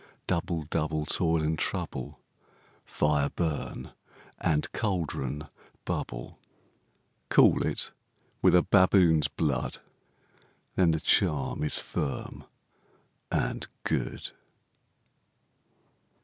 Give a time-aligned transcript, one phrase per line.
[0.01, 0.09] ALL.
[0.25, 2.19] Double, double, toil and trouble;
[2.83, 3.91] Fire, burn;
[4.39, 5.47] and cauldron,
[5.85, 6.39] bubble.
[7.29, 7.29] SECOND WITCH.
[7.29, 7.91] Cool it
[8.41, 9.77] with a baboon's blood.
[10.75, 12.45] Then the charm is firm
[13.31, 14.31] and good.